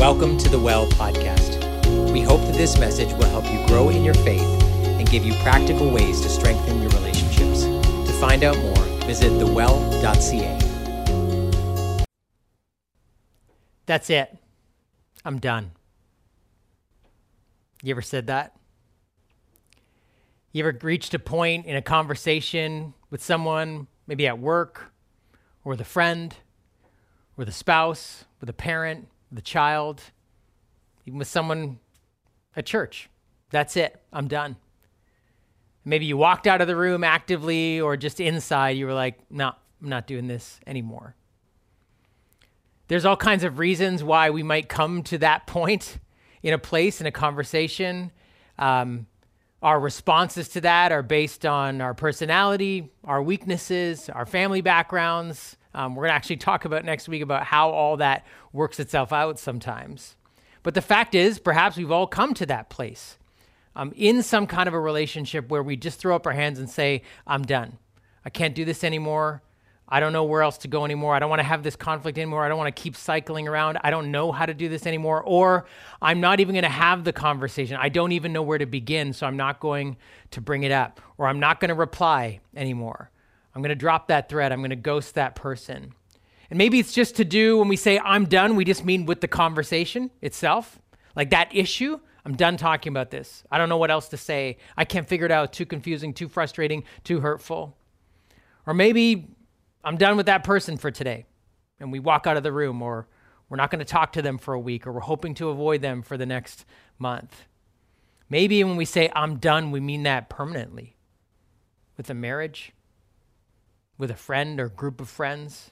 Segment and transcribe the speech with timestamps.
[0.00, 1.60] Welcome to the Well podcast.
[2.10, 5.34] We hope that this message will help you grow in your faith and give you
[5.42, 7.64] practical ways to strengthen your relationships.
[7.64, 10.58] To find out more, visit thewell.ca.
[13.84, 14.38] That's it.
[15.22, 15.72] I'm done.
[17.82, 18.56] You ever said that?
[20.52, 24.94] You ever reached a point in a conversation with someone, maybe at work,
[25.62, 26.34] or with a friend,
[27.36, 29.06] with a spouse, with a parent,
[29.38, 30.02] a child,
[31.06, 31.78] even with someone
[32.56, 33.08] at church?
[33.50, 34.00] That's it.
[34.12, 34.56] I'm done.
[35.84, 39.52] Maybe you walked out of the room actively or just inside, you were like, no,
[39.82, 41.14] I'm not doing this anymore.
[42.88, 45.98] There's all kinds of reasons why we might come to that point
[46.42, 48.10] in a place, in a conversation.
[48.58, 49.06] Um,
[49.62, 55.56] our responses to that are based on our personality, our weaknesses, our family backgrounds.
[55.74, 59.12] Um, we're going to actually talk about next week about how all that works itself
[59.12, 60.16] out sometimes.
[60.62, 63.18] But the fact is, perhaps we've all come to that place
[63.76, 66.68] um, in some kind of a relationship where we just throw up our hands and
[66.68, 67.78] say, I'm done.
[68.24, 69.42] I can't do this anymore.
[69.92, 71.14] I don't know where else to go anymore.
[71.14, 72.44] I don't want to have this conflict anymore.
[72.44, 73.78] I don't want to keep cycling around.
[73.82, 75.22] I don't know how to do this anymore.
[75.24, 75.66] Or
[76.00, 77.76] I'm not even going to have the conversation.
[77.76, 79.96] I don't even know where to begin, so I'm not going
[80.30, 81.00] to bring it up.
[81.18, 83.10] Or I'm not going to reply anymore.
[83.54, 84.52] I'm going to drop that thread.
[84.52, 85.94] I'm going to ghost that person.
[86.50, 89.20] And maybe it's just to do when we say I'm done, we just mean with
[89.20, 90.80] the conversation itself,
[91.14, 91.98] like that issue.
[92.24, 93.44] I'm done talking about this.
[93.50, 94.58] I don't know what else to say.
[94.76, 95.52] I can't figure it out.
[95.52, 97.76] Too confusing, too frustrating, too hurtful.
[98.66, 99.28] Or maybe
[99.82, 101.24] I'm done with that person for today.
[101.78, 103.08] And we walk out of the room, or
[103.48, 105.80] we're not going to talk to them for a week, or we're hoping to avoid
[105.80, 106.66] them for the next
[106.98, 107.44] month.
[108.28, 110.96] Maybe when we say I'm done, we mean that permanently
[111.96, 112.72] with a marriage,
[114.00, 115.70] with a friend or group of friends,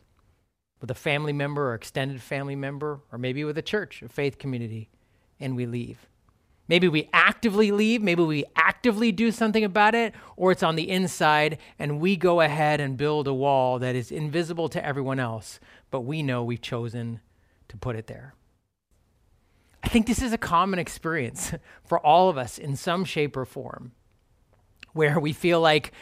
[0.81, 4.39] with a family member or extended family member, or maybe with a church, a faith
[4.39, 4.91] community,
[5.41, 6.07] and we leave.
[6.69, 10.91] Maybe we actively leave, maybe we actively do something about it, or it's on the
[10.91, 15.59] inside and we go ahead and build a wall that is invisible to everyone else,
[15.91, 17.21] but we know we've chosen
[17.69, 18.35] to put it there.
[19.83, 21.53] I think this is a common experience
[21.87, 23.93] for all of us in some shape or form,
[24.93, 25.95] where we feel like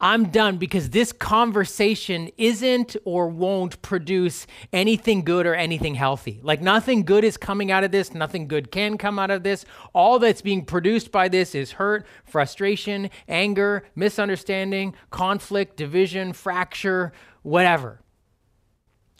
[0.00, 6.40] I'm done because this conversation isn't or won't produce anything good or anything healthy.
[6.42, 9.66] Like nothing good is coming out of this, nothing good can come out of this.
[9.92, 17.12] All that's being produced by this is hurt, frustration, anger, misunderstanding, conflict, division, fracture,
[17.42, 18.00] whatever.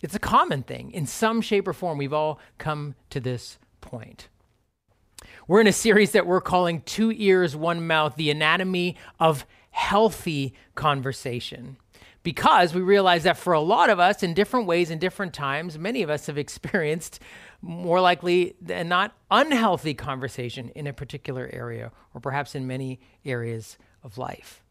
[0.02, 0.92] It's a common thing.
[0.92, 4.28] In some shape or form, we've all come to this point.
[5.46, 10.54] We're in a series that we're calling Two Ears, One Mouth The Anatomy of healthy
[10.74, 11.76] conversation.
[12.22, 15.78] Because we realize that for a lot of us in different ways in different times
[15.78, 17.20] many of us have experienced
[17.62, 23.78] more likely than not unhealthy conversation in a particular area or perhaps in many areas
[24.02, 24.62] of life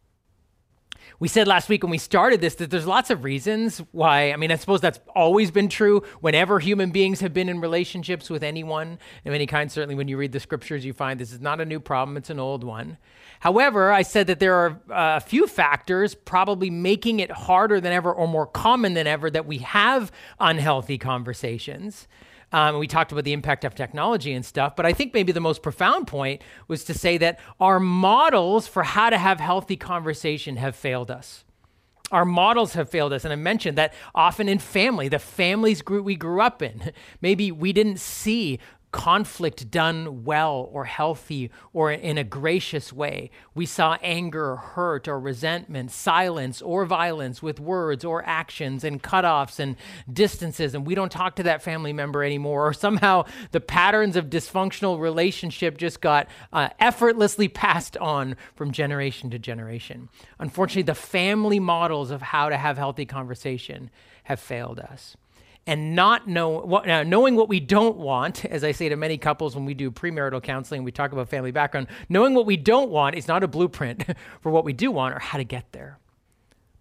[1.20, 4.32] we said last week when we started this that there's lots of reasons why.
[4.32, 8.30] I mean, I suppose that's always been true whenever human beings have been in relationships
[8.30, 9.72] with anyone of any kind.
[9.72, 12.30] Certainly, when you read the scriptures, you find this is not a new problem, it's
[12.30, 12.98] an old one.
[13.40, 17.94] However, I said that there are uh, a few factors probably making it harder than
[17.94, 22.08] ever or more common than ever that we have unhealthy conversations.
[22.52, 25.40] Um, we talked about the impact of technology and stuff, but I think maybe the
[25.40, 30.56] most profound point was to say that our models for how to have healthy conversation
[30.56, 31.44] have failed us.
[32.12, 33.24] Our models have failed us.
[33.24, 37.52] And I mentioned that often in family, the families group we grew up in, maybe
[37.52, 38.60] we didn't see
[38.92, 43.30] conflict done well or healthy or in a gracious way.
[43.54, 49.60] We saw anger, hurt, or resentment, silence or violence with words or actions and cutoffs
[49.60, 49.76] and
[50.12, 52.50] distances, and we don't talk to that family member anymore.
[52.70, 59.30] Or somehow the patterns of dysfunctional relationship just got uh, effortlessly passed on from generation
[59.30, 60.10] to generation.
[60.40, 63.90] Unfortunately, the family models of how to have healthy conversation
[64.24, 65.16] have failed us
[65.70, 69.20] and not know what, uh, knowing what we don't want, as I say to many
[69.20, 71.86] couples when we do premarital counseling, we talk about family background.
[72.10, 74.04] Knowing what we don't want is not a blueprint
[74.42, 76.00] for what we do want or how to get there.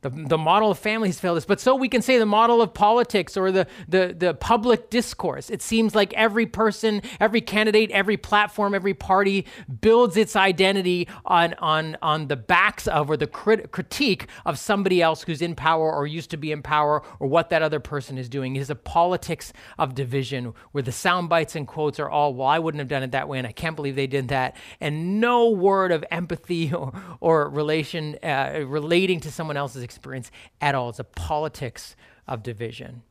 [0.00, 2.62] The, the model of family has failed us, but so we can say the model
[2.62, 5.50] of politics or the, the, the public discourse.
[5.50, 9.44] It seems like every person, every candidate, every platform, every party
[9.80, 15.02] builds its identity on, on, on the backs of or the crit- critique of somebody
[15.02, 18.18] else who's in power or used to be in power or what that other person
[18.18, 18.54] is doing.
[18.54, 22.46] It is a politics of division where the sound bites and quotes are all, well,
[22.46, 24.54] I wouldn't have done it that way, and I can't believe they did that.
[24.80, 30.30] And no word of empathy or, or relation uh, relating to someone else's experience
[30.60, 30.90] at all.
[30.90, 31.96] It's a politics
[32.26, 33.02] of division.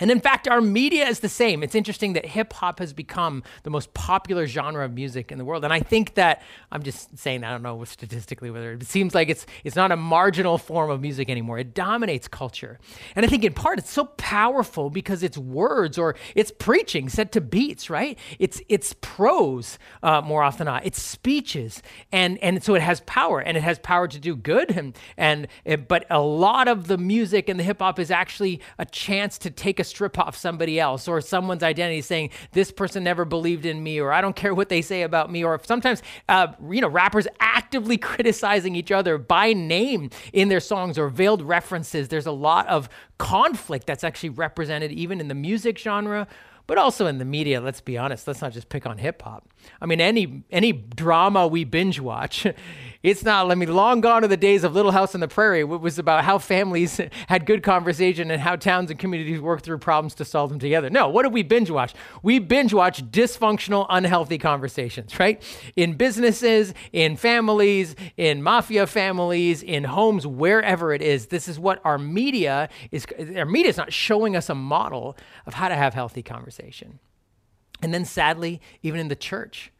[0.00, 1.62] And in fact, our media is the same.
[1.62, 5.44] It's interesting that hip hop has become the most popular genre of music in the
[5.44, 5.64] world.
[5.64, 6.42] And I think that
[6.72, 9.96] I'm just saying, I don't know statistically whether it seems like it's it's not a
[9.96, 11.58] marginal form of music anymore.
[11.58, 12.78] It dominates culture.
[13.14, 17.32] And I think in part it's so powerful because it's words or it's preaching set
[17.32, 18.18] to beats, right?
[18.38, 20.84] It's it's prose uh, more often not.
[20.84, 21.82] It's speeches.
[22.10, 25.46] And and so it has power and it has power to do good and and
[25.88, 29.50] but a lot of the music and the hip hop is actually a chance to
[29.50, 33.82] take a strip off somebody else or someone's identity saying this person never believed in
[33.82, 36.88] me or i don't care what they say about me or sometimes uh, you know
[36.88, 42.08] rappers actively criticizing each other by name in their songs or veiled references.
[42.08, 42.88] There's a lot of
[43.18, 46.26] conflict that's actually represented even in the music genre
[46.66, 49.48] but also in the media let's be honest let's not just pick on hip hop
[49.80, 52.46] i mean any any drama we binge watch
[53.04, 55.60] it's not, I mean, long gone are the days of Little House on the Prairie.
[55.60, 59.76] It was about how families had good conversation and how towns and communities work through
[59.78, 60.88] problems to solve them together.
[60.88, 61.92] No, what do we binge watch?
[62.22, 65.42] We binge watch dysfunctional, unhealthy conversations, right?
[65.76, 71.26] In businesses, in families, in mafia families, in homes, wherever it is.
[71.26, 73.06] This is what our media is.
[73.36, 75.14] Our media is not showing us a model
[75.44, 76.22] of how to have healthy
[76.54, 76.98] conversation.
[77.82, 79.70] And then sadly, even in the church,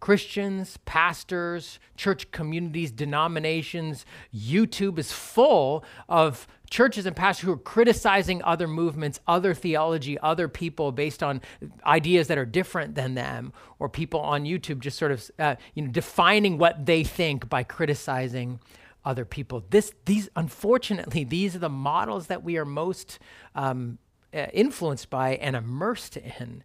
[0.00, 8.42] Christians, pastors, church communities, denominations, YouTube is full of churches and pastors who are criticizing
[8.42, 11.40] other movements, other theology, other people based on
[11.86, 15.82] ideas that are different than them, or people on YouTube just sort of uh, you
[15.82, 18.58] know defining what they think by criticizing
[19.04, 19.64] other people.
[19.70, 23.20] This, these, unfortunately, these are the models that we are most
[23.54, 23.98] um,
[24.34, 26.64] uh, influenced by and immersed in.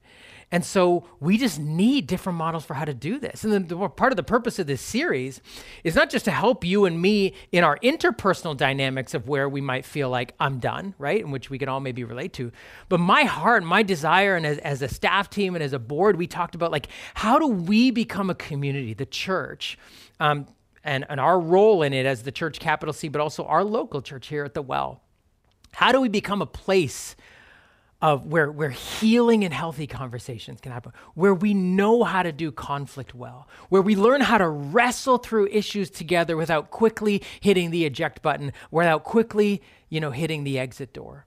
[0.50, 3.44] And so we just need different models for how to do this.
[3.44, 5.42] And then the, part of the purpose of this series
[5.84, 9.60] is not just to help you and me in our interpersonal dynamics of where we
[9.60, 11.19] might feel like I'm done, right?
[11.19, 12.54] In which we can all maybe relate to.
[12.88, 16.16] But my heart, my desire, and as, as a staff team and as a board,
[16.16, 19.78] we talked about like, how do we become a community, the church?
[20.22, 20.48] Um,
[20.81, 24.02] and, and our role in it as the church capital C, but also our local
[24.02, 25.02] church here at the Well.
[25.74, 27.18] How do we become a place
[28.02, 32.52] of where, where healing and healthy conversations can happen, where we know how to do
[32.52, 37.86] conflict well, where we learn how to wrestle through issues together without quickly hitting the
[37.86, 41.26] eject button, without quickly, you know, hitting the exit door.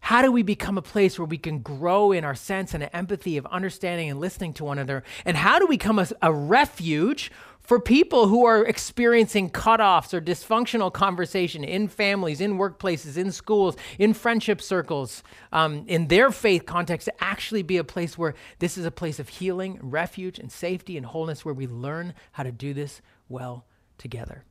[0.00, 3.36] How do we become a place where we can grow in our sense and empathy
[3.36, 5.04] of understanding and listening to one another?
[5.24, 7.30] And how do we become a, a refuge
[7.68, 13.76] for people who are experiencing cutoffs or dysfunctional conversation in families, in workplaces, in schools,
[13.98, 15.22] in friendship circles,
[15.52, 19.18] um, in their faith context, to actually be a place where this is a place
[19.18, 23.66] of healing, refuge, and safety and wholeness where we learn how to do this well
[23.98, 24.44] together.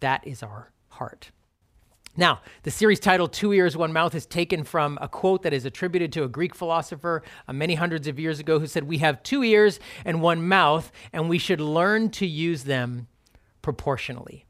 [0.00, 1.30] That is our heart.
[2.16, 5.64] Now, the series title Two Ears, One Mouth is taken from a quote that is
[5.64, 9.22] attributed to a Greek philosopher uh, many hundreds of years ago who said, We have
[9.22, 13.08] two ears and one mouth, and we should learn to use them
[13.62, 14.46] proportionally.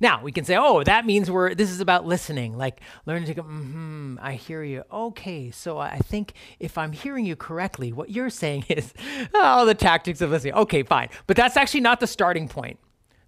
[0.00, 3.34] Now, we can say, oh, that means we're, this is about listening, like learning to
[3.34, 4.82] go, mm-hmm, I hear you.
[4.92, 8.92] Okay, so I think if I'm hearing you correctly, what you're saying is,
[9.32, 10.54] oh, the tactics of listening.
[10.54, 11.08] Okay, fine.
[11.26, 12.78] But that's actually not the starting point.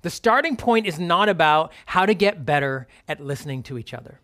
[0.06, 4.20] The starting point is not about how to get better at listening to each other.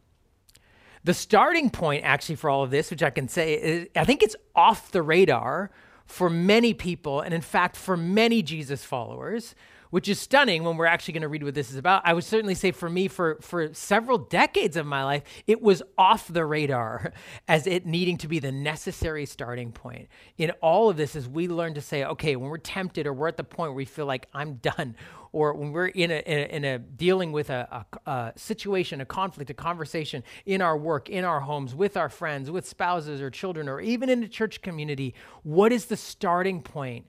[1.03, 4.23] The starting point, actually, for all of this, which I can say, is, I think
[4.23, 5.73] it's off the radar
[6.07, 9.57] for many people, and in fact, for many Jesus followers,
[9.93, 12.01] which is stunning when we're actually going to read what this is about.
[12.07, 15.83] I would certainly say for me, for, for several decades of my life, it was
[15.99, 17.13] off the radar
[17.47, 20.09] as it needing to be the necessary starting point.
[20.39, 23.29] In all of this, as we learn to say, okay, when we're tempted or we're
[23.29, 24.97] at the point where we feel like I'm done,
[25.33, 29.03] or when we're in a, in a, in a dealing with a, a, a situation,
[29.03, 33.21] a conflict, a conversation in our work, in our homes, with our friends, with spouses
[33.21, 37.07] or children, or even in the church community, what is the starting point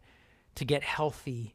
[0.55, 1.52] to get healthy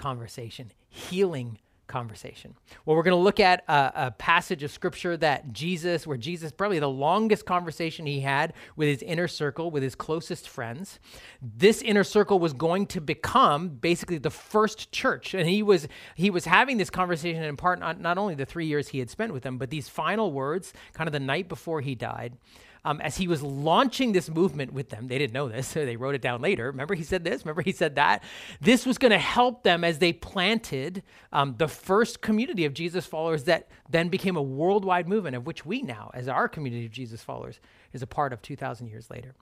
[0.00, 1.58] conversation, healing
[1.90, 2.54] conversation.
[2.86, 6.52] Well, we're going to look at a, a, passage of scripture that Jesus, where Jesus,
[6.52, 11.00] probably the longest conversation he had with his inner circle, with his closest friends.
[11.42, 15.34] This inner circle was going to become basically the first church.
[15.34, 18.66] And he was, he was having this conversation in part, not, not only the three
[18.66, 21.80] years he had spent with them, but these final words, kind of the night before
[21.80, 22.36] he died
[22.84, 25.08] um, as he was launching this movement with them.
[25.08, 26.66] They didn't know this, so they wrote it down later.
[26.66, 27.44] Remember, he said this?
[27.44, 28.22] Remember, he said that?
[28.60, 33.06] This was going to help them as they planted um, the first community of Jesus
[33.06, 36.92] followers that then became a worldwide movement, of which we now, as our community of
[36.92, 37.60] Jesus followers,
[37.92, 39.34] is a part of 2,000 years later.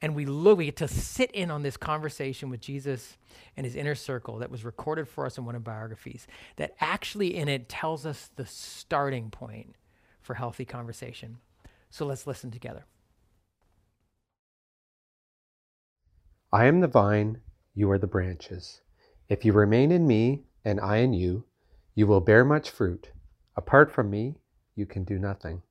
[0.00, 3.16] And we look, we get to sit in on this conversation with Jesus
[3.56, 7.34] and his inner circle that was recorded for us in one of biographies, that actually
[7.36, 9.74] in it tells us the starting point
[10.20, 11.38] for healthy conversation.
[11.90, 12.84] So let's listen together.
[16.52, 17.40] I am the vine,
[17.74, 18.80] you are the branches.
[19.28, 21.44] If you remain in me, and I in you,
[21.94, 23.10] you will bear much fruit.
[23.56, 24.36] Apart from me,
[24.74, 25.62] you can do nothing.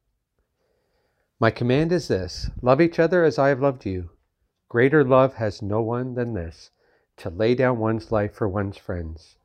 [1.39, 4.09] My command is this love each other as I have loved you.
[4.69, 6.71] Greater love has no one than this
[7.17, 9.37] to lay down one's life for one's friends.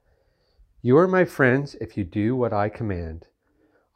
[0.82, 3.28] You are my friends if you do what I command.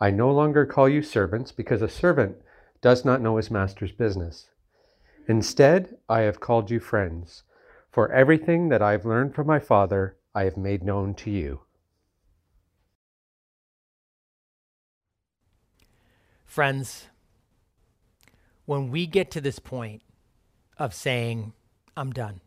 [0.00, 2.36] I no longer call you servants because a servant
[2.80, 4.48] does not know his master's business.
[5.28, 7.42] Instead, I have called you friends,
[7.90, 11.62] for everything that I have learned from my Father I have made known to you.
[16.44, 17.06] Friends,
[18.66, 20.02] when we get to this point
[20.78, 21.52] of saying,
[21.96, 22.40] I'm done,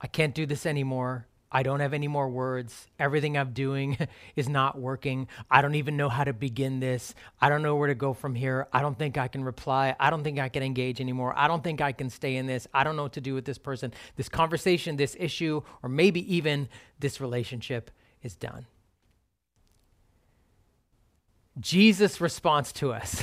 [0.00, 1.26] I can't do this anymore.
[1.54, 2.88] I don't have any more words.
[2.98, 3.96] Everything I'm doing
[4.36, 5.28] is not working.
[5.48, 7.14] I don't even know how to begin this.
[7.40, 8.66] I don't know where to go from here.
[8.72, 9.94] I don't think I can reply.
[10.00, 11.32] I don't think I can engage anymore.
[11.36, 12.66] I don't think I can stay in this.
[12.74, 13.94] I don't know what to do with this person.
[14.16, 16.68] This conversation, this issue, or maybe even
[16.98, 18.66] this relationship is done.
[21.60, 23.22] Jesus' response to us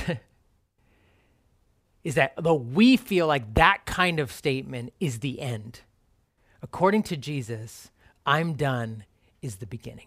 [2.02, 5.80] is that though we feel like that kind of statement is the end,
[6.62, 7.90] according to Jesus,
[8.24, 9.04] I'm done
[9.40, 10.06] is the beginning.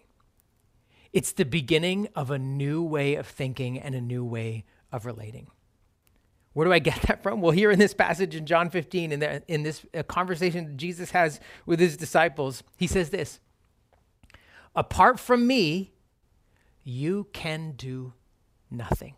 [1.12, 5.48] It's the beginning of a new way of thinking and a new way of relating.
[6.52, 7.40] Where do I get that from?
[7.40, 11.10] Well, here in this passage in John 15, in, the, in this uh, conversation Jesus
[11.10, 13.40] has with his disciples, he says this
[14.74, 15.92] Apart from me,
[16.84, 18.12] you can do
[18.70, 19.14] nothing.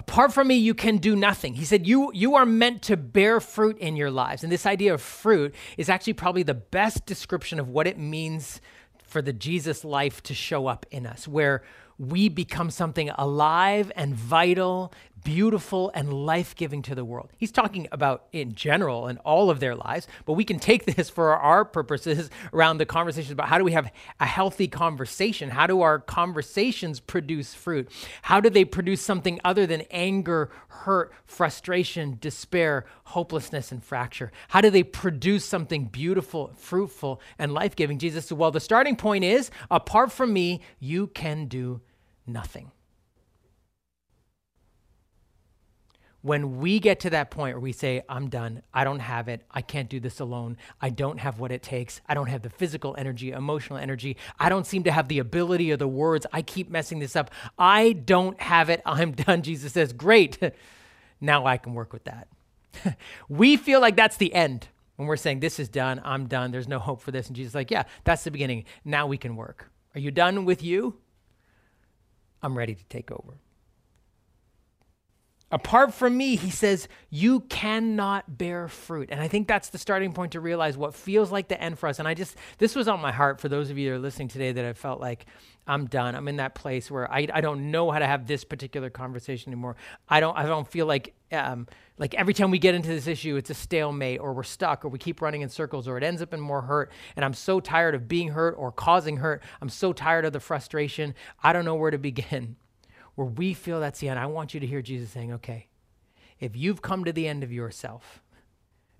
[0.00, 1.52] Apart from me, you can do nothing.
[1.52, 4.42] He said, you, you are meant to bear fruit in your lives.
[4.42, 8.62] And this idea of fruit is actually probably the best description of what it means
[9.04, 11.62] for the Jesus life to show up in us, where
[11.98, 14.90] we become something alive and vital,
[15.24, 17.30] beautiful and life giving to the world.
[17.36, 21.10] He's talking about in general and all of their lives, but we can take this
[21.10, 25.50] for our purposes around the conversations about how do we have a healthy conversation?
[25.50, 27.90] How do our conversations produce fruit?
[28.22, 34.32] How do they produce something other than anger, hurt, frustration, despair, hopelessness, and fracture?
[34.48, 37.98] How do they produce something beautiful, fruitful, and life giving?
[37.98, 41.80] Jesus said, Well, the starting point is apart from me, you can do
[42.26, 42.70] nothing.
[46.22, 49.42] When we get to that point where we say, I'm done, I don't have it,
[49.50, 52.50] I can't do this alone, I don't have what it takes, I don't have the
[52.50, 56.42] physical energy, emotional energy, I don't seem to have the ability or the words, I
[56.42, 59.42] keep messing this up, I don't have it, I'm done.
[59.42, 60.38] Jesus says, Great,
[61.20, 62.28] now I can work with that.
[63.28, 66.68] we feel like that's the end when we're saying, This is done, I'm done, there's
[66.68, 67.28] no hope for this.
[67.28, 68.64] And Jesus is like, Yeah, that's the beginning.
[68.84, 69.70] Now we can work.
[69.94, 70.98] Are you done with you?
[72.42, 73.38] I'm ready to take over.
[75.52, 79.08] Apart from me, he says, you cannot bear fruit.
[79.10, 81.88] And I think that's the starting point to realize what feels like the end for
[81.88, 81.98] us.
[81.98, 84.28] And I just, this was on my heart for those of you that are listening
[84.28, 85.26] today that I felt like
[85.66, 86.14] I'm done.
[86.14, 89.52] I'm in that place where I, I don't know how to have this particular conversation
[89.52, 89.74] anymore.
[90.08, 91.66] I don't, I don't feel like, um,
[91.98, 94.88] like every time we get into this issue, it's a stalemate or we're stuck or
[94.88, 96.92] we keep running in circles or it ends up in more hurt.
[97.16, 99.42] And I'm so tired of being hurt or causing hurt.
[99.60, 101.14] I'm so tired of the frustration.
[101.42, 102.56] I don't know where to begin
[103.20, 105.66] where we feel that's the end, I want you to hear Jesus saying, okay,
[106.38, 108.22] if you've come to the end of yourself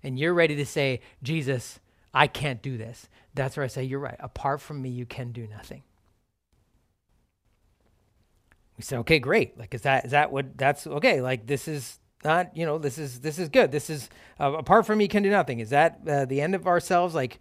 [0.03, 1.79] and you're ready to say, Jesus,
[2.13, 4.17] I can't do this, that's where I say, you're right.
[4.19, 5.81] Apart from me, you can do nothing.
[8.77, 9.57] We say, okay, great.
[9.57, 11.19] Like, is that, is that what, that's okay.
[11.19, 13.71] Like, this is not, you know, this is, this is good.
[13.71, 14.07] This is,
[14.39, 15.61] uh, apart from me, can do nothing.
[15.61, 17.15] Is that uh, the end of ourselves?
[17.15, 17.39] Like,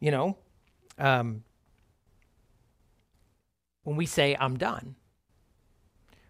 [0.00, 0.38] you know,
[0.98, 1.44] um,
[3.82, 4.94] when we say, I'm done,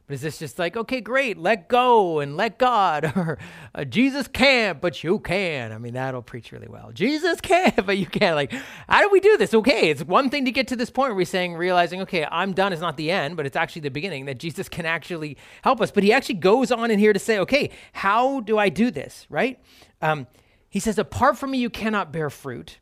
[0.06, 3.38] but is this just like, okay, great, let go and let God, or
[3.74, 5.72] uh, Jesus can't, but you can?
[5.72, 6.90] I mean, that'll preach really well.
[6.92, 8.36] Jesus can't, but you can't.
[8.36, 8.52] Like,
[8.88, 9.54] how do we do this?
[9.54, 12.52] Okay, it's one thing to get to this point where we're saying, realizing, okay, I'm
[12.52, 15.80] done is not the end, but it's actually the beginning, that Jesus can actually help
[15.80, 15.90] us.
[15.90, 19.26] But he actually goes on in here to say, okay, how do I do this,
[19.30, 19.58] right?
[20.02, 20.26] Um,
[20.68, 22.78] he says, apart from me, you cannot bear fruit.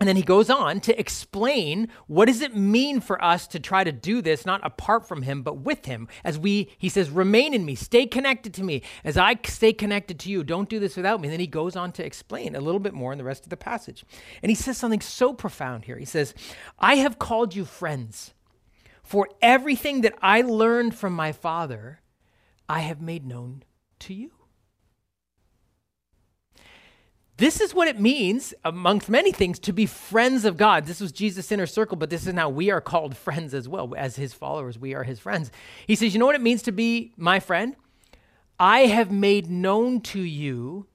[0.00, 3.84] And then he goes on to explain what does it mean for us to try
[3.84, 7.52] to do this not apart from him but with him as we he says remain
[7.52, 10.96] in me stay connected to me as I stay connected to you don't do this
[10.96, 13.24] without me and then he goes on to explain a little bit more in the
[13.24, 14.04] rest of the passage.
[14.42, 15.98] And he says something so profound here.
[15.98, 16.32] He says,
[16.78, 18.32] "I have called you friends
[19.02, 22.00] for everything that I learned from my father
[22.68, 23.64] I have made known
[24.00, 24.39] to you."
[27.40, 30.84] This is what it means, amongst many things, to be friends of God.
[30.84, 33.94] This was Jesus' inner circle, but this is now we are called friends as well.
[33.96, 35.50] As his followers, we are his friends.
[35.86, 37.76] He says, You know what it means to be my friend?
[38.58, 40.86] I have made known to you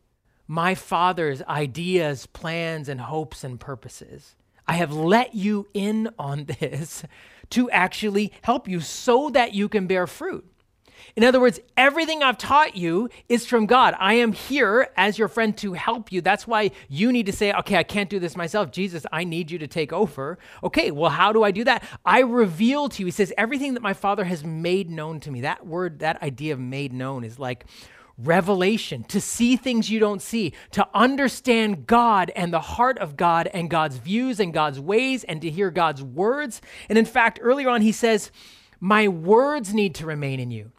[0.47, 4.35] my Father's ideas, plans, and hopes and purposes.
[4.67, 7.03] I have let you in on this
[7.49, 10.45] to actually help you so that you can bear fruit.
[11.15, 13.95] In other words, everything I've taught you is from God.
[13.99, 16.21] I am here as your friend to help you.
[16.21, 18.71] That's why you need to say, okay, I can't do this myself.
[18.71, 20.37] Jesus, I need you to take over.
[20.63, 21.83] Okay, well, how do I do that?
[22.05, 23.05] I reveal to you.
[23.07, 25.41] He says, everything that my Father has made known to me.
[25.41, 27.65] That word, that idea of made known is like,
[28.17, 33.47] revelation, to see things you don't see, to understand God and the heart of God
[33.53, 36.61] and God's views and God's ways, and to hear God's words.
[36.89, 38.31] And in fact, earlier on, he says,
[38.79, 40.71] My words need to remain in you.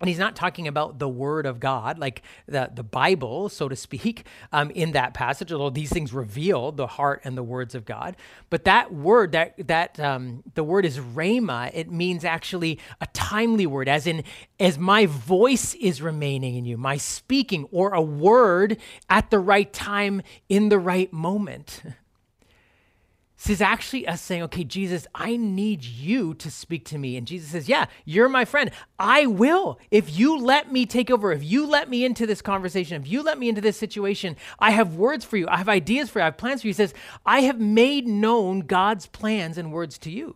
[0.00, 3.76] And he's not talking about the word of God, like the, the Bible, so to
[3.76, 7.86] speak, um, in that passage, although these things reveal the heart and the words of
[7.86, 8.16] God.
[8.50, 13.66] But that word, that, that um, the word is rhema, it means actually a timely
[13.66, 14.22] word, as in,
[14.60, 18.76] as my voice is remaining in you, my speaking, or a word
[19.08, 21.82] at the right time in the right moment.
[23.46, 27.16] This is actually us saying, okay, Jesus, I need you to speak to me.
[27.16, 28.72] And Jesus says, yeah, you're my friend.
[28.98, 29.78] I will.
[29.92, 33.22] If you let me take over, if you let me into this conversation, if you
[33.22, 35.46] let me into this situation, I have words for you.
[35.46, 36.24] I have ideas for you.
[36.24, 36.70] I have plans for you.
[36.70, 36.92] He says,
[37.24, 40.34] I have made known God's plans and words to you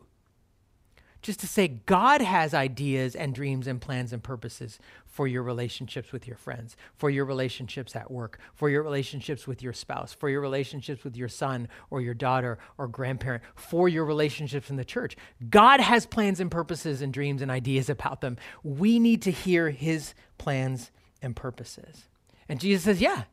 [1.23, 6.13] just to say God has ideas and dreams and plans and purposes for your relationships
[6.13, 10.29] with your friends, for your relationships at work, for your relationships with your spouse, for
[10.29, 14.85] your relationships with your son or your daughter or grandparent, for your relationships in the
[14.85, 15.17] church.
[15.51, 18.37] God has plans and purposes and dreams and ideas about them.
[18.63, 22.07] We need to hear his plans and purposes.
[22.49, 23.25] And Jesus says, Yeah,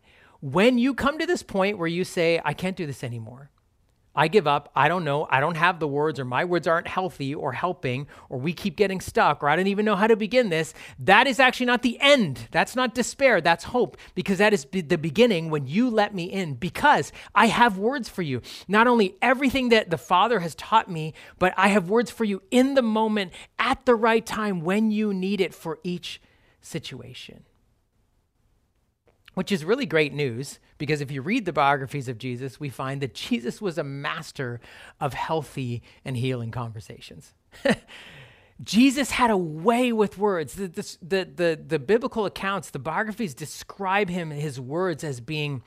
[0.41, 3.49] when you come to this point where you say, I can't do this anymore,
[4.17, 4.71] I give up.
[4.75, 5.27] I don't know.
[5.29, 8.75] I don't have the words, or my words aren't healthy or helping, or we keep
[8.75, 10.73] getting stuck, or I don't even know how to begin this.
[10.97, 12.47] That is actually not the end.
[12.49, 13.39] That's not despair.
[13.41, 17.77] That's hope, because that is the beginning when you let me in, because I have
[17.77, 18.41] words for you.
[18.67, 22.41] Not only everything that the Father has taught me, but I have words for you
[22.49, 26.19] in the moment, at the right time, when you need it for each
[26.59, 27.43] situation
[29.37, 33.03] which is really great news because if you read the biographies of Jesus, we find
[33.03, 34.59] that Jesus was a master
[34.99, 37.35] of healthy and healing conversations.
[38.63, 40.55] Jesus had a way with words.
[40.55, 40.69] The,
[41.03, 45.61] the, the, the, biblical accounts, the biographies describe him, his words, as being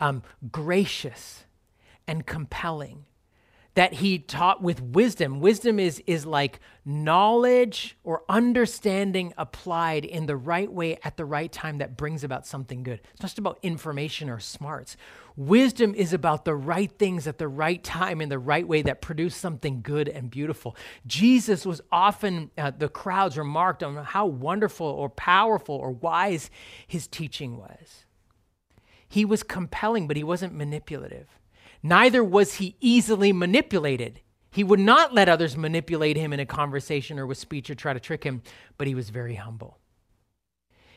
[0.00, 1.44] um, gracious
[2.08, 3.04] and compelling
[3.74, 5.40] that he taught with wisdom.
[5.40, 11.50] Wisdom is, is like knowledge or understanding applied in the right way at the right
[11.50, 13.00] time that brings about something good.
[13.12, 14.96] It's not just about information or smarts.
[15.36, 19.00] Wisdom is about the right things at the right time in the right way that
[19.00, 20.76] produce something good and beautiful.
[21.06, 26.50] Jesus was often, uh, the crowds remarked on how wonderful or powerful or wise
[26.86, 28.04] his teaching was.
[29.08, 31.26] He was compelling, but he wasn't manipulative.
[31.82, 34.20] Neither was he easily manipulated.
[34.50, 37.92] He would not let others manipulate him in a conversation or with speech or try
[37.92, 38.42] to trick him,
[38.78, 39.78] but he was very humble.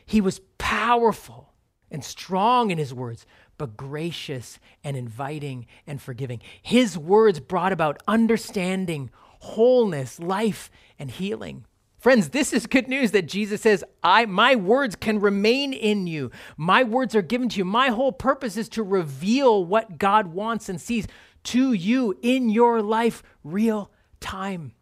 [0.04, 1.52] He was powerful
[1.90, 3.26] and strong in his words,
[3.58, 6.40] but gracious and inviting and forgiving.
[6.62, 11.64] His words brought about understanding, wholeness, life, and healing.
[11.98, 16.30] Friends, this is good news that Jesus says, I my words can remain in you.
[16.56, 17.64] My words are given to you.
[17.64, 21.06] My whole purpose is to reveal what God wants and sees
[21.44, 24.72] to you in your life real time.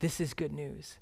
[0.00, 0.96] This is good news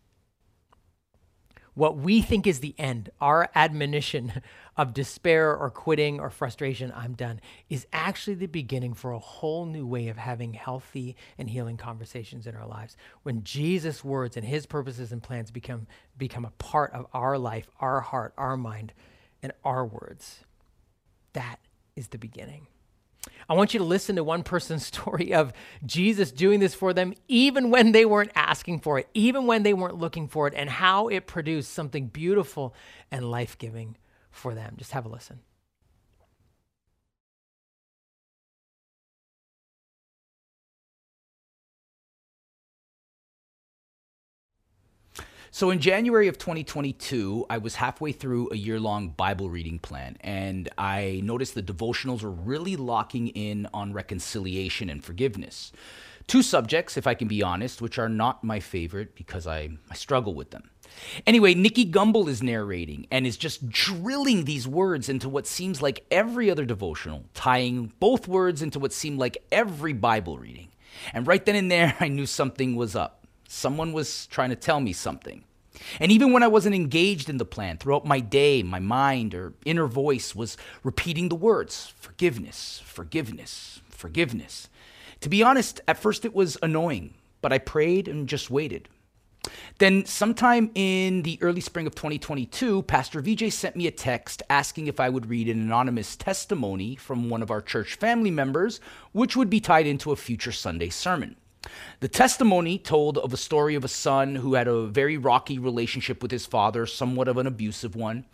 [1.78, 4.42] what we think is the end, our admonition
[4.76, 9.64] of despair or quitting or frustration, I'm done, is actually the beginning for a whole
[9.64, 12.96] new way of having healthy and healing conversations in our lives.
[13.22, 15.86] When Jesus' words and his purposes and plans become,
[16.16, 18.92] become a part of our life, our heart, our mind,
[19.40, 20.40] and our words,
[21.32, 21.60] that
[21.94, 22.66] is the beginning.
[23.48, 25.52] I want you to listen to one person's story of
[25.84, 29.74] Jesus doing this for them, even when they weren't asking for it, even when they
[29.74, 32.74] weren't looking for it, and how it produced something beautiful
[33.10, 33.96] and life giving
[34.30, 34.74] for them.
[34.76, 35.40] Just have a listen.
[45.50, 50.16] So in January of 2022, I was halfway through a year long Bible reading plan,
[50.20, 55.72] and I noticed the devotionals were really locking in on reconciliation and forgiveness.
[56.26, 59.94] Two subjects, if I can be honest, which are not my favorite because I, I
[59.94, 60.70] struggle with them.
[61.26, 66.04] Anyway, Nicky Gumbel is narrating and is just drilling these words into what seems like
[66.10, 70.68] every other devotional, tying both words into what seemed like every Bible reading.
[71.14, 73.17] And right then and there, I knew something was up.
[73.48, 75.42] Someone was trying to tell me something.
[75.98, 79.54] And even when I wasn't engaged in the plan, throughout my day, my mind or
[79.64, 84.68] inner voice was repeating the words forgiveness, forgiveness, forgiveness.
[85.20, 88.88] To be honest, at first it was annoying, but I prayed and just waited.
[89.78, 94.88] Then, sometime in the early spring of 2022, Pastor VJ sent me a text asking
[94.88, 98.80] if I would read an anonymous testimony from one of our church family members,
[99.12, 101.36] which would be tied into a future Sunday sermon.
[102.00, 106.22] The testimony told of a story of a son who had a very rocky relationship
[106.22, 108.24] with his father, somewhat of an abusive one,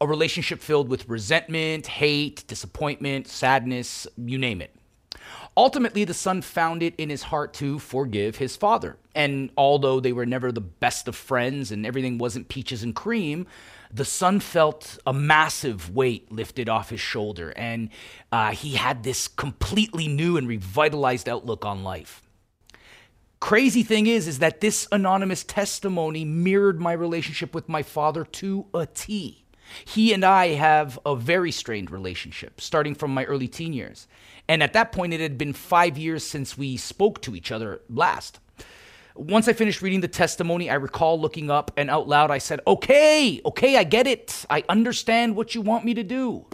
[0.00, 4.74] a relationship filled with resentment, hate, disappointment, sadness, you name it.
[5.56, 8.96] Ultimately, the son found it in his heart to forgive his father.
[9.14, 13.46] And although they were never the best of friends and everything wasn't peaches and cream,
[13.92, 17.52] the son felt a massive weight lifted off his shoulder.
[17.56, 17.90] And
[18.32, 22.23] uh, he had this completely new and revitalized outlook on life.
[23.44, 28.64] Crazy thing is, is that this anonymous testimony mirrored my relationship with my father to
[28.72, 29.44] a T.
[29.84, 34.08] He and I have a very strained relationship, starting from my early teen years.
[34.48, 37.82] And at that point, it had been five years since we spoke to each other
[37.90, 38.40] last.
[39.14, 42.60] Once I finished reading the testimony, I recall looking up and out loud I said,
[42.66, 44.46] Okay, okay, I get it.
[44.48, 46.46] I understand what you want me to do.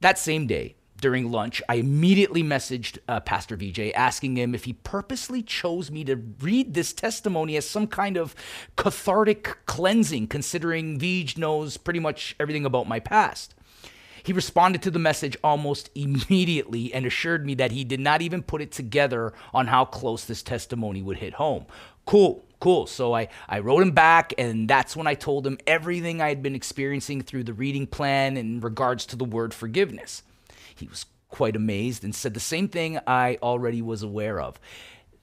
[0.00, 4.72] That same day, during lunch, I immediately messaged uh, Pastor VJ asking him if he
[4.72, 8.34] purposely chose me to read this testimony as some kind of
[8.76, 13.54] cathartic cleansing, considering VJ knows pretty much everything about my past.
[14.22, 18.40] He responded to the message almost immediately and assured me that he did not even
[18.40, 21.66] put it together on how close this testimony would hit home.
[22.06, 22.86] Cool, cool.
[22.86, 26.44] So I, I wrote him back, and that's when I told him everything I had
[26.44, 30.22] been experiencing through the reading plan in regards to the word forgiveness.
[30.76, 34.60] He was quite amazed and said the same thing I already was aware of.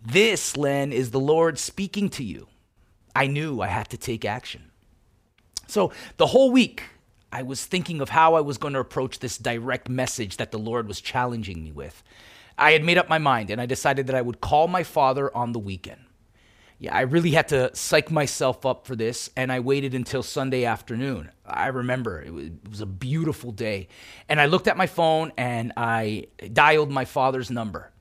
[0.02, 2.48] This, Len, is the Lord speaking to you.
[3.16, 4.72] I knew I had to take action.
[5.68, 6.84] So the whole week,
[7.32, 10.58] I was thinking of how I was going to approach this direct message that the
[10.58, 12.02] Lord was challenging me with.
[12.58, 15.36] I had made up my mind and I decided that I would call my father
[15.36, 16.02] on the weekend.
[16.82, 20.64] Yeah, I really had to psych myself up for this, and I waited until Sunday
[20.64, 21.30] afternoon.
[21.46, 23.90] I remember it was, it was, a beautiful day.
[24.30, 27.92] And I looked at my phone and I dialed my father's number.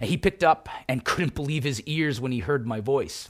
[0.00, 3.28] And he picked up and couldn't believe his ears when he heard my voice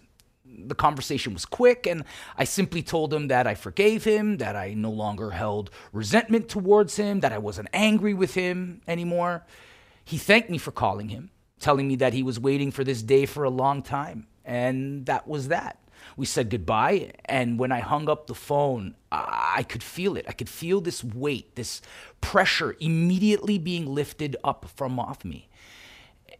[0.67, 2.05] the conversation was quick, and
[2.37, 6.97] I simply told him that I forgave him, that I no longer held resentment towards
[6.97, 9.45] him, that I wasn't angry with him anymore.
[10.05, 13.27] He thanked me for calling him, telling me that he was waiting for this day
[13.27, 15.79] for a long time, and that was that.
[16.17, 20.25] We said goodbye, and when I hung up the phone, I could feel it.
[20.27, 21.83] I could feel this weight, this
[22.21, 25.49] pressure immediately being lifted up from off me.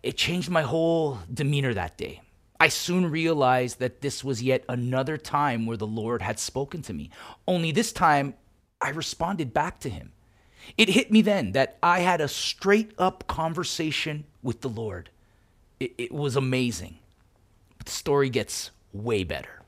[0.03, 2.23] It changed my whole demeanor that day.
[2.59, 6.93] I soon realized that this was yet another time where the Lord had spoken to
[6.93, 7.11] me.
[7.47, 8.35] Only this time,
[8.81, 10.13] I responded back to him.
[10.77, 15.11] It hit me then that I had a straight up conversation with the Lord.
[15.79, 16.99] It, it, was amazing.
[17.79, 19.63] But the story gets way better.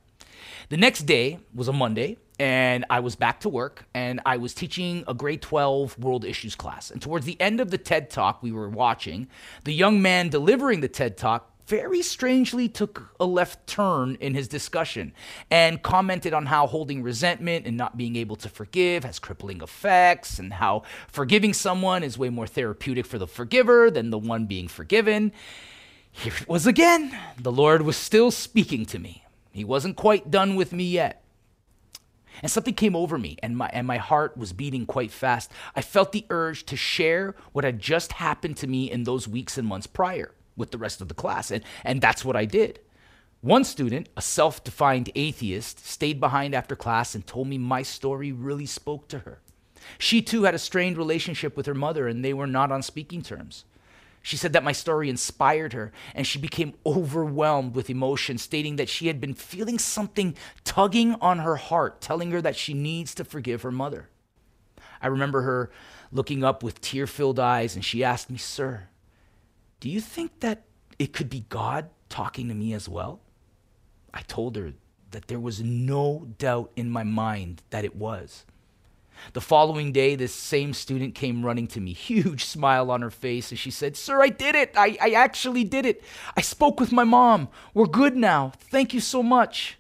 [0.69, 4.55] The next day was a Monday, and I was back to work, and I was
[4.55, 6.91] teaching a grade 12 world issues class.
[6.91, 9.29] And towards the end of the TED Talk we were watching,
[9.65, 14.49] the young man delivering the TED Talk very strangely took a left turn in his
[14.49, 15.13] discussion
[15.53, 20.41] and commented on how holding resentment and not being able to forgive has crippling effects
[20.41, 24.67] and how forgiving someone is way more therapeutic for the forgiver than the one being
[24.67, 25.31] forgiven.
[26.13, 27.17] Here it was again.
[27.39, 29.25] The Lord was still speaking to me.
[29.53, 31.25] He wasn't quite done with me yet.
[32.43, 35.51] And something came over me, and my, and my heart was beating quite fast.
[35.75, 39.59] I felt the urge to share what had just happened to me in those weeks
[39.59, 41.51] and months prior with the rest of the class.
[41.51, 42.81] And, and that's what I did.
[43.41, 48.33] One student, a self defined atheist, stayed behind after class and told me my story
[48.33, 49.41] really spoke to her.
[49.99, 53.23] She too had a strained relationship with her mother, and they were not on speaking
[53.23, 53.65] terms.
[54.23, 58.89] She said that my story inspired her, and she became overwhelmed with emotion, stating that
[58.89, 63.25] she had been feeling something tugging on her heart, telling her that she needs to
[63.25, 64.11] forgive her mother.
[65.01, 65.71] I remember her
[66.13, 68.89] looking up with tear filled eyes, and she asked me, Sir,
[69.81, 70.65] do you think that
[70.99, 73.21] it could be God talking to me as well?
[74.13, 74.75] I told her
[75.13, 78.45] that there was no doubt in my mind that it was.
[79.33, 83.51] The following day, this same student came running to me, huge smile on her face,
[83.51, 84.73] and she said, Sir, I did it.
[84.77, 86.03] I, I actually did it.
[86.37, 87.49] I spoke with my mom.
[87.75, 88.53] We're good now.
[88.59, 89.79] Thank you so much.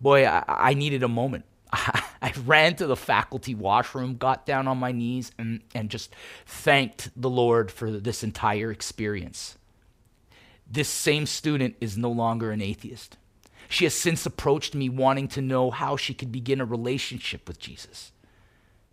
[0.00, 1.44] Boy, I, I needed a moment.
[1.72, 6.14] I ran to the faculty washroom, got down on my knees, and, and just
[6.46, 9.56] thanked the Lord for this entire experience.
[10.70, 13.16] This same student is no longer an atheist.
[13.68, 17.58] She has since approached me wanting to know how she could begin a relationship with
[17.58, 18.12] Jesus.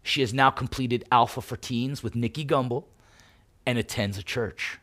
[0.05, 2.83] She has now completed Alpha for Teens with Nicky Gumbel
[3.65, 4.77] and attends a church.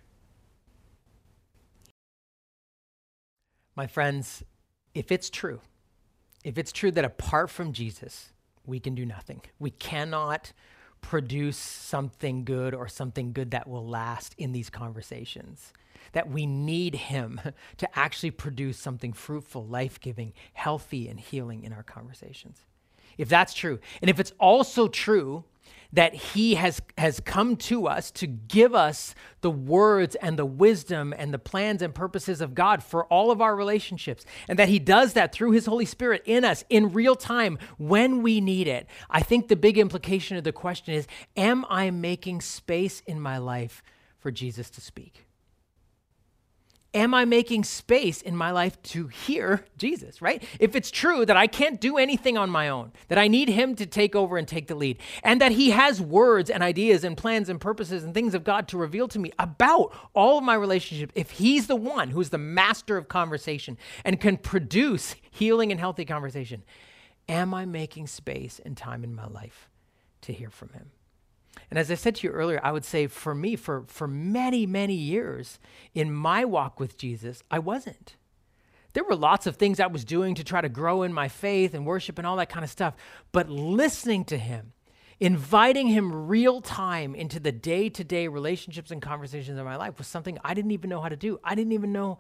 [3.77, 4.43] My friends,
[4.97, 5.61] if it's true,
[6.43, 8.33] if it's true that apart from Jesus,
[8.67, 10.53] we can do nothing, we cannot
[11.03, 15.73] produce something good or something good that will last in these conversations.
[16.15, 17.41] That we need Him
[17.77, 22.65] to actually produce something fruitful, life giving, healthy, and healing in our conversations.
[23.19, 25.45] If that's true, and if it's also true
[25.93, 31.13] that he has, has come to us to give us the words and the wisdom
[31.17, 34.79] and the plans and purposes of God for all of our relationships, and that he
[34.79, 38.87] does that through his Holy Spirit in us in real time when we need it.
[39.11, 43.37] I think the big implication of the question is Am I making space in my
[43.37, 43.83] life
[44.19, 45.27] for Jesus to speak?
[46.95, 50.43] Am I making space in my life to hear Jesus, right?
[50.61, 53.75] If it's true that I can't do anything on my own, that I need Him
[53.77, 57.17] to take over and take the lead, and that He has words and ideas and
[57.17, 60.55] plans and purposes and things of God to reveal to me about all of my
[60.55, 65.81] relationships, if He's the one who's the master of conversation and can produce healing and
[65.81, 66.63] healthy conversation,
[67.29, 69.69] am I making space and time in my life
[70.23, 70.91] to hear from Him?
[71.73, 74.67] And as I said to you earlier, I would say for me, for, for many,
[74.67, 75.59] many years
[75.95, 78.17] in my walk with Jesus, I wasn't.
[78.93, 81.73] There were lots of things I was doing to try to grow in my faith
[81.73, 82.93] and worship and all that kind of stuff.
[83.33, 84.75] But listening to him,
[85.19, 89.97] inviting him real time into the day to day relationships and conversations in my life
[89.97, 91.41] was something I didn't even know how to do.
[91.43, 92.19] I didn't even know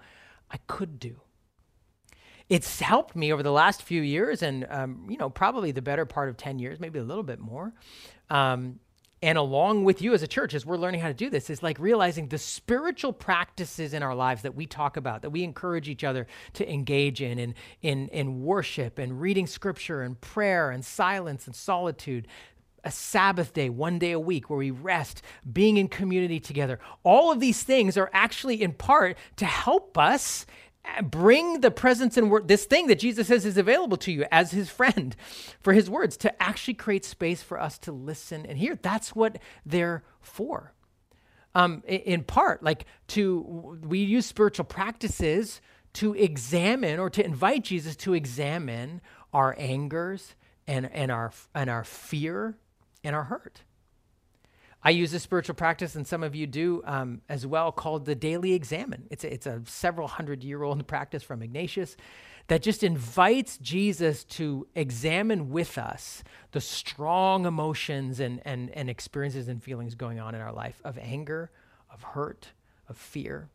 [0.50, 1.20] I could do.
[2.48, 6.06] It's helped me over the last few years and, um, you know, probably the better
[6.06, 7.74] part of 10 years, maybe a little bit more.
[8.30, 8.78] Um,
[9.22, 11.62] and along with you as a church, as we're learning how to do this, is
[11.62, 15.88] like realizing the spiritual practices in our lives that we talk about, that we encourage
[15.88, 20.84] each other to engage in, in, in, in worship and reading scripture and prayer and
[20.84, 22.26] silence and solitude,
[22.82, 26.80] a Sabbath day, one day a week where we rest, being in community together.
[27.04, 30.46] All of these things are actually in part to help us
[31.02, 34.50] bring the presence and word, this thing that Jesus says is available to you as
[34.50, 35.16] his friend
[35.60, 38.78] for his words, to actually create space for us to listen and hear.
[38.80, 40.72] That's what they're for.
[41.54, 45.60] Um, in part, like to, we use spiritual practices
[45.94, 50.34] to examine or to invite Jesus to examine our angers
[50.66, 52.56] and, and, our, and our fear
[53.04, 53.62] and our hurt.
[54.84, 58.14] I use a spiritual practice, and some of you do um, as well, called the
[58.14, 59.04] daily examen.
[59.10, 61.96] It's a, it's a several hundred year old practice from Ignatius
[62.48, 69.46] that just invites Jesus to examine with us the strong emotions and, and, and experiences
[69.46, 71.50] and feelings going on in our life of anger,
[71.92, 72.48] of hurt,
[72.88, 73.48] of fear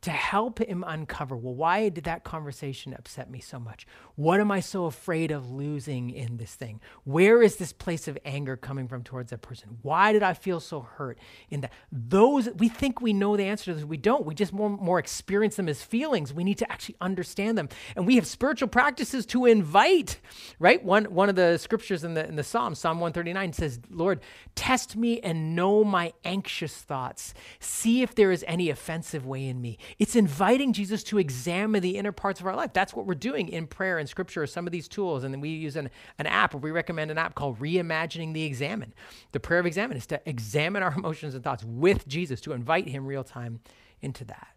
[0.00, 3.86] to help him uncover well, why did that conversation upset me so much?
[4.14, 6.80] What am I so afraid of losing in this thing?
[7.04, 9.78] Where is this place of anger coming from towards that person?
[9.82, 11.18] Why did I feel so hurt
[11.50, 11.72] in that?
[11.90, 13.84] Those, we think we know the answer to this.
[13.84, 14.24] We don't.
[14.24, 16.32] We just more, more experience them as feelings.
[16.32, 17.68] We need to actually understand them.
[17.96, 20.20] And we have spiritual practices to invite,
[20.58, 20.82] right?
[20.84, 24.20] One, one of the scriptures in the, in the Psalm, Psalm 139 says, Lord,
[24.54, 27.34] test me and know my anxious thoughts.
[27.58, 31.96] See if there is any offensive way in me it's inviting Jesus to examen the
[31.96, 32.72] inner parts of our life.
[32.72, 35.24] That's what we're doing in prayer and scripture, some of these tools.
[35.24, 38.44] And then we use an, an app, or we recommend an app called Reimagining the
[38.44, 38.92] Examen.
[39.32, 42.88] The prayer of examine is to examine our emotions and thoughts with Jesus, to invite
[42.88, 43.60] him real time
[44.00, 44.48] into that.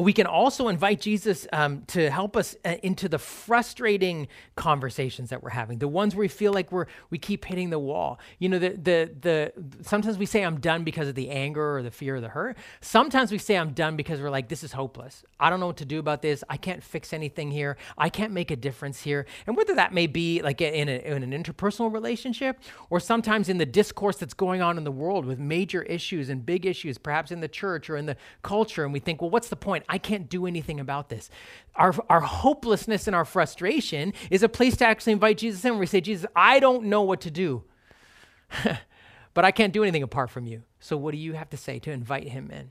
[0.00, 5.28] But we can also invite Jesus um, to help us uh, into the frustrating conversations
[5.28, 8.18] that we're having, the ones where we feel like we're we keep hitting the wall.
[8.38, 11.82] You know, the the the sometimes we say I'm done because of the anger or
[11.82, 12.56] the fear or the hurt.
[12.80, 15.22] Sometimes we say I'm done because we're like this is hopeless.
[15.38, 16.42] I don't know what to do about this.
[16.48, 17.76] I can't fix anything here.
[17.98, 19.26] I can't make a difference here.
[19.46, 22.58] And whether that may be like in, a, in an interpersonal relationship
[22.88, 26.46] or sometimes in the discourse that's going on in the world with major issues and
[26.46, 29.50] big issues, perhaps in the church or in the culture, and we think, well, what's
[29.50, 29.84] the point?
[29.90, 31.28] I can't do anything about this.
[31.74, 35.80] Our, our hopelessness and our frustration is a place to actually invite Jesus in where
[35.80, 37.64] we say, Jesus, I don't know what to do,
[39.34, 40.62] but I can't do anything apart from you.
[40.78, 42.70] So what do you have to say to invite him in?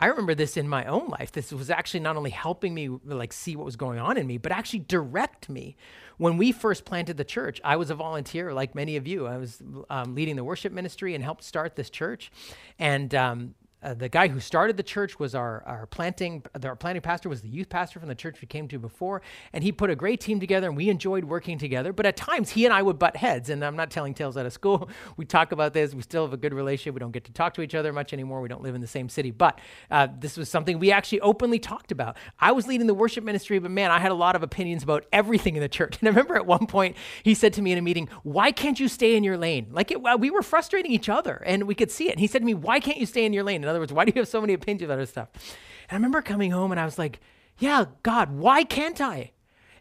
[0.00, 1.32] I remember this in my own life.
[1.32, 4.38] This was actually not only helping me like see what was going on in me,
[4.38, 5.76] but actually direct me.
[6.18, 9.26] When we first planted the church, I was a volunteer, like many of you.
[9.26, 12.30] I was um, leading the worship ministry and helped start this church,
[12.78, 17.00] and um, uh, the guy who started the church was our, our planting our planting
[17.00, 19.88] pastor was the youth pastor from the church we came to before and he put
[19.88, 21.92] a great team together and we enjoyed working together.
[21.92, 24.46] But at times he and i would butt heads and i'm not telling tales out
[24.46, 24.88] of school.
[25.16, 25.94] We talk about this.
[25.94, 26.94] We still have a good relationship.
[26.94, 28.40] We don't get to talk to each other much anymore.
[28.40, 29.30] We don't live in the same city.
[29.30, 29.58] But
[29.90, 32.16] uh, this was something we actually openly talked about.
[32.38, 35.06] I was leading the worship ministry but man i had a lot of opinions about
[35.12, 35.98] everything in the church.
[36.00, 38.78] And i remember at one point he said to me in a meeting why can't
[38.78, 39.68] you stay in your lane?
[39.70, 42.12] Like it, we were frustrating each other and we could see it.
[42.12, 43.92] And he said to me why can't you stay in your lane in other words,
[43.92, 45.28] why do you have so many opinions about this stuff?
[45.34, 47.20] And I remember coming home and I was like,
[47.58, 49.32] yeah, God, why can't I?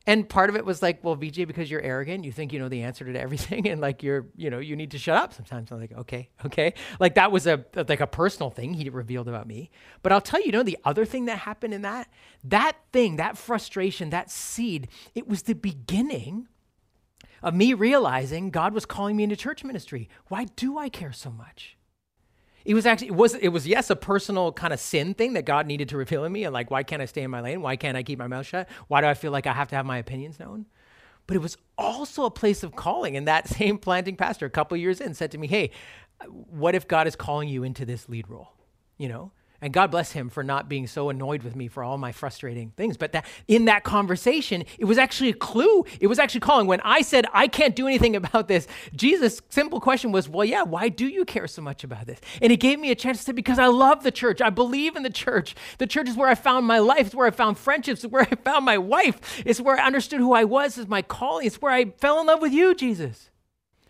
[0.05, 2.69] And part of it was like, well, VJ, because you're arrogant, you think you know
[2.69, 5.69] the answer to everything, and like you're, you know, you need to shut up sometimes.
[5.71, 6.73] I'm like, okay, okay.
[6.99, 9.69] Like that was a like a personal thing he revealed about me.
[10.01, 12.09] But I'll tell you, you know, the other thing that happened in that,
[12.45, 16.47] that thing, that frustration, that seed, it was the beginning
[17.43, 20.09] of me realizing God was calling me into church ministry.
[20.29, 21.76] Why do I care so much?
[22.67, 25.45] It was actually it was it was yes a personal kind of sin thing that
[25.45, 27.61] God needed to reveal in me and like why can't I stay in my lane?
[27.61, 28.67] Why can't I keep my mouth shut?
[28.89, 30.65] Why do I feel like I have to have my opinions known?
[31.27, 33.15] But it was also a place of calling.
[33.15, 35.71] And that same planting pastor, a couple years in, said to me, "Hey,
[36.25, 38.51] what if God is calling you into this lead role?
[38.97, 41.97] You know, and God bless him for not being so annoyed with me for all
[41.97, 42.95] my frustrating things.
[42.95, 45.83] But that in that conversation, it was actually a clue.
[45.99, 46.67] It was actually calling.
[46.67, 50.63] When I said, I can't do anything about this, Jesus' simple question was, Well, yeah,
[50.63, 52.19] why do you care so much about this?
[52.41, 54.41] And he gave me a chance to say, Because I love the church.
[54.41, 55.55] I believe in the church.
[55.79, 57.07] The church is where I found my life.
[57.07, 58.03] It's where I found friendships.
[58.03, 59.41] It's where I found my wife.
[59.45, 61.47] It's where I understood who I was as my calling.
[61.47, 63.31] It's where I fell in love with you, Jesus.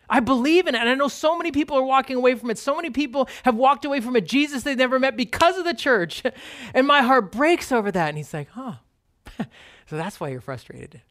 [0.10, 0.80] I believe in it.
[0.80, 2.58] And I know so many people are walking away from it.
[2.58, 5.74] So many people have walked away from a Jesus they've never met because of the
[5.74, 6.24] church.
[6.74, 8.10] And my heart breaks over that.
[8.10, 8.74] And he's like, huh.
[9.38, 11.02] so that's why you're frustrated.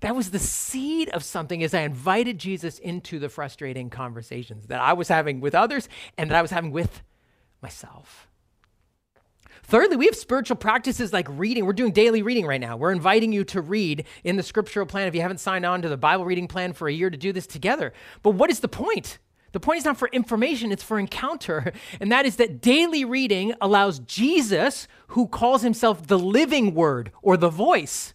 [0.00, 4.80] That was the seed of something as I invited Jesus into the frustrating conversations that
[4.80, 7.02] I was having with others and that I was having with
[7.62, 8.28] myself.
[9.68, 11.66] Thirdly, we have spiritual practices like reading.
[11.66, 12.76] We're doing daily reading right now.
[12.76, 15.08] We're inviting you to read in the scriptural plan.
[15.08, 17.32] If you haven't signed on to the Bible reading plan for a year to do
[17.32, 17.92] this together.
[18.22, 19.18] But what is the point?
[19.50, 21.72] The point is not for information, it's for encounter.
[22.00, 27.36] And that is that daily reading allows Jesus, who calls himself the living word or
[27.36, 28.14] the voice,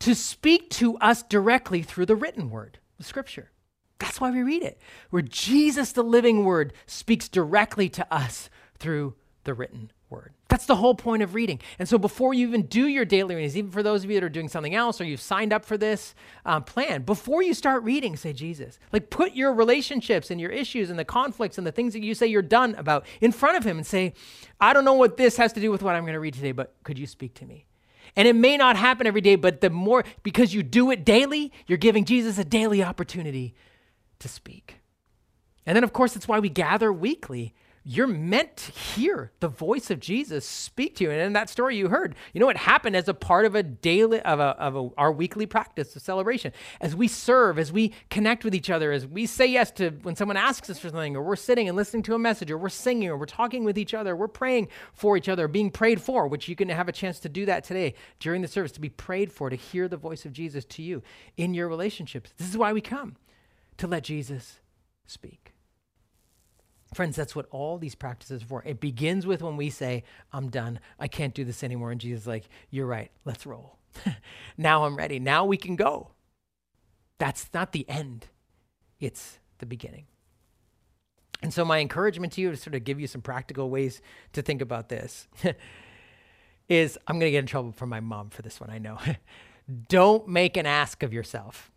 [0.00, 3.50] to speak to us directly through the written word, the scripture.
[3.98, 9.14] That's why we read it, where Jesus, the living word, speaks directly to us through
[9.44, 10.32] the written word.
[10.48, 11.60] That's the whole point of reading.
[11.78, 14.24] And so before you even do your daily readings, even for those of you that
[14.24, 17.82] are doing something else or you've signed up for this um, plan, before you start
[17.82, 18.78] reading, say Jesus.
[18.92, 22.14] Like put your relationships and your issues and the conflicts and the things that you
[22.14, 24.14] say you're done about in front of him and say,
[24.60, 26.52] I don't know what this has to do with what I'm going to read today,
[26.52, 27.66] but could you speak to me?
[28.16, 31.52] And it may not happen every day, but the more, because you do it daily,
[31.66, 33.54] you're giving Jesus a daily opportunity
[34.20, 34.76] to speak.
[35.66, 37.54] And then, of course, that's why we gather weekly
[37.86, 41.10] you're meant to hear the voice of Jesus speak to you.
[41.10, 43.62] And in that story you heard, you know what happened as a part of a
[43.62, 46.52] daily of, a, of a, our weekly practice of celebration.
[46.80, 50.16] As we serve, as we connect with each other, as we say yes to when
[50.16, 52.70] someone asks us for something, or we're sitting and listening to a message, or we're
[52.70, 56.26] singing, or we're talking with each other, we're praying for each other, being prayed for,
[56.26, 58.88] which you can have a chance to do that today during the service, to be
[58.88, 61.02] prayed for, to hear the voice of Jesus to you
[61.36, 62.32] in your relationships.
[62.38, 63.16] This is why we come
[63.76, 64.60] to let Jesus
[65.06, 65.53] speak.
[66.94, 68.62] Friends, that's what all these practices are for.
[68.64, 70.80] It begins with when we say, I'm done.
[70.98, 71.90] I can't do this anymore.
[71.90, 73.10] And Jesus is like, You're right.
[73.24, 73.78] Let's roll.
[74.56, 75.18] now I'm ready.
[75.18, 76.12] Now we can go.
[77.18, 78.26] That's not the end,
[79.00, 80.06] it's the beginning.
[81.42, 84.00] And so, my encouragement to you to sort of give you some practical ways
[84.32, 85.28] to think about this
[86.68, 88.98] is I'm going to get in trouble from my mom for this one, I know.
[89.88, 91.70] Don't make an ask of yourself.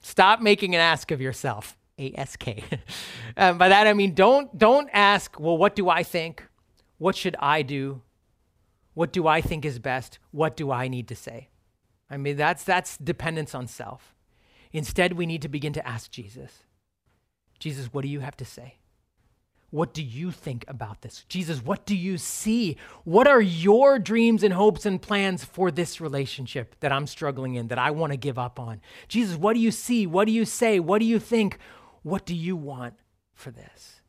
[0.00, 1.76] Stop making an ask of yourself.
[1.98, 2.48] ASK.
[3.36, 6.46] um, by that I mean don't don't ask, well, what do I think?
[6.98, 8.02] What should I do?
[8.94, 10.18] What do I think is best?
[10.30, 11.48] What do I need to say?
[12.10, 14.14] I mean that's that's dependence on self.
[14.72, 16.64] Instead, we need to begin to ask Jesus.
[17.58, 18.76] Jesus, what do you have to say?
[19.70, 21.24] What do you think about this?
[21.28, 22.76] Jesus, what do you see?
[23.04, 27.68] What are your dreams and hopes and plans for this relationship that I'm struggling in,
[27.68, 28.82] that I want to give up on?
[29.08, 30.06] Jesus, what do you see?
[30.06, 30.78] What do you say?
[30.78, 31.58] What do you think?
[32.02, 32.94] What do you want
[33.34, 34.00] for this?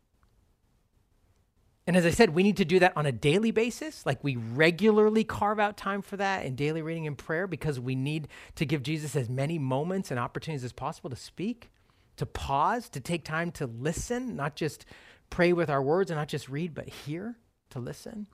[1.86, 4.06] And as I said, we need to do that on a daily basis.
[4.06, 7.94] Like we regularly carve out time for that in daily reading and prayer because we
[7.94, 11.72] need to give Jesus as many moments and opportunities as possible to speak,
[12.16, 14.86] to pause, to take time to listen, not just
[15.30, 17.36] pray with our words and not just read, but hear,
[17.72, 18.28] to listen.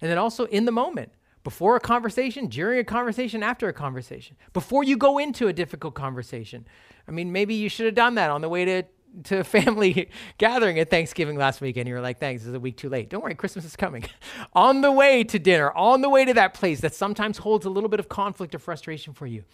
[0.00, 1.12] And then also in the moment,
[1.44, 5.94] before a conversation, during a conversation, after a conversation, before you go into a difficult
[5.94, 6.66] conversation.
[7.06, 8.82] I mean, maybe you should have done that on the way to
[9.24, 12.60] to a family gathering at Thanksgiving last week and you were like, thanks, is a
[12.60, 13.10] week too late.
[13.10, 14.04] Don't worry, Christmas is coming.
[14.52, 17.70] on the way to dinner, on the way to that place that sometimes holds a
[17.70, 19.44] little bit of conflict or frustration for you,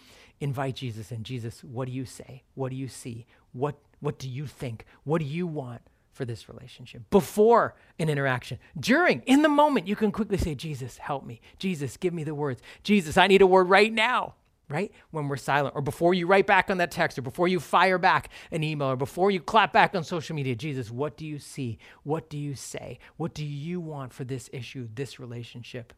[0.41, 1.23] invite Jesus in.
[1.23, 2.43] Jesus, what do you say?
[2.55, 3.27] What do you see?
[3.53, 4.85] What, what do you think?
[5.05, 5.83] What do you want?
[6.13, 10.99] For this relationship before an interaction, during, in the moment, you can quickly say, Jesus,
[10.99, 11.41] help me.
[11.59, 12.63] Jesus, give me the words.
[12.85, 14.35] Jesus, I need a word right now
[14.69, 14.93] right?
[15.11, 17.99] When we're silent, or before you write back on that text, or before you fire
[17.99, 21.39] back an email, or before you clap back on social media, Jesus, what do you
[21.39, 21.79] see?
[22.03, 22.99] What do you say?
[23.17, 25.93] What do you want for this issue, this relationship,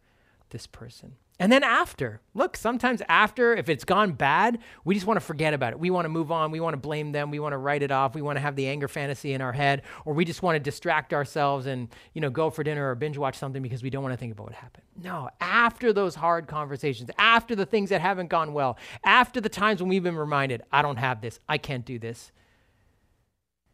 [0.50, 1.16] this person?
[1.38, 5.52] And then after, look, sometimes after, if it's gone bad, we just want to forget
[5.52, 5.78] about it.
[5.78, 6.50] We want to move on.
[6.50, 7.30] We want to blame them.
[7.30, 8.14] We want to write it off.
[8.14, 10.60] We want to have the anger fantasy in our head, or we just want to
[10.60, 14.02] distract ourselves and, you know, go for dinner or binge watch something because we don't
[14.02, 14.84] want to think about what happened.
[15.02, 19.82] No, after those hard conversations, after the things that haven't gone well, after the times
[19.82, 22.32] when we've been reminded, I don't have this, I can't do this.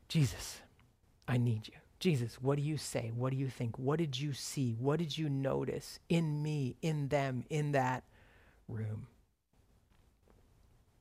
[0.09, 0.61] Jesus,
[1.29, 1.75] I need you.
[2.03, 3.13] Jesus, what do you say?
[3.15, 3.79] What do you think?
[3.79, 4.75] What did you see?
[4.77, 8.03] What did you notice in me, in them, in that
[8.67, 9.07] room?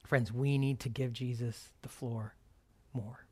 [0.06, 2.36] Friends, we need to give Jesus the floor
[2.93, 3.26] more.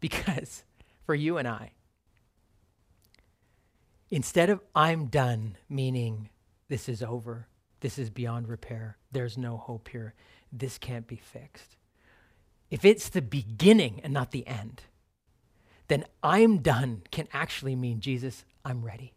[0.00, 0.64] Because
[1.06, 1.70] for you and I,
[4.10, 6.28] instead of I'm done, meaning
[6.68, 7.48] this is over,
[7.80, 10.12] this is beyond repair, there's no hope here,
[10.52, 11.78] this can't be fixed
[12.74, 14.82] if it's the beginning and not the end,
[15.86, 19.14] then I'm done can actually mean, Jesus, I'm ready.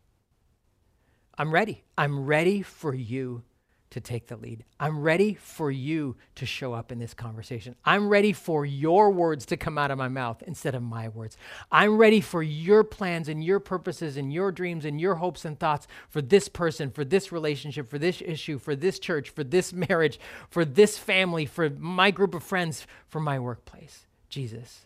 [1.39, 1.83] I'm ready.
[1.97, 3.41] I'm ready for you
[3.89, 4.65] to take the lead.
[4.79, 7.75] I'm ready for you to show up in this conversation.
[7.85, 11.37] I'm ready for your words to come out of my mouth instead of my words.
[11.71, 15.57] I'm ready for your plans and your purposes and your dreams and your hopes and
[15.57, 19.71] thoughts for this person, for this relationship, for this issue, for this church, for this
[19.89, 20.19] marriage,
[20.49, 24.05] for this family, for my group of friends, for my workplace.
[24.29, 24.85] Jesus,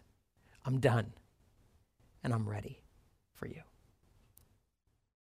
[0.64, 1.14] I'm done
[2.24, 2.82] and I'm ready
[3.34, 3.62] for you.